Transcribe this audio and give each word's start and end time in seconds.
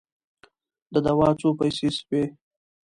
د 0.93 0.95
دوا 1.05 1.29
څو 1.39 1.49
پیسې 1.59 1.87
سوې؟ 1.97 2.23